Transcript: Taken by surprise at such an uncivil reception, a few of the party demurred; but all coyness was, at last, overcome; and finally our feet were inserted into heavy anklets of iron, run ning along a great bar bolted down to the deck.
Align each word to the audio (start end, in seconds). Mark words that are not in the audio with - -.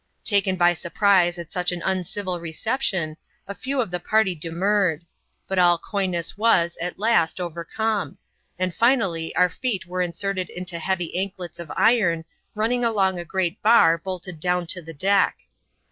Taken 0.23 0.55
by 0.55 0.73
surprise 0.73 1.37
at 1.37 1.51
such 1.51 1.71
an 1.71 1.83
uncivil 1.85 2.39
reception, 2.39 3.17
a 3.47 3.53
few 3.53 3.79
of 3.79 3.91
the 3.91 3.99
party 3.99 4.33
demurred; 4.33 5.05
but 5.47 5.59
all 5.59 5.77
coyness 5.77 6.35
was, 6.35 6.75
at 6.81 6.97
last, 6.97 7.39
overcome; 7.39 8.17
and 8.57 8.73
finally 8.73 9.35
our 9.35 9.47
feet 9.51 9.85
were 9.85 10.01
inserted 10.01 10.49
into 10.49 10.79
heavy 10.79 11.15
anklets 11.15 11.59
of 11.59 11.71
iron, 11.77 12.25
run 12.55 12.71
ning 12.71 12.83
along 12.83 13.19
a 13.19 13.23
great 13.23 13.61
bar 13.61 13.95
bolted 13.95 14.39
down 14.39 14.65
to 14.65 14.81
the 14.81 14.91
deck. 14.95 15.37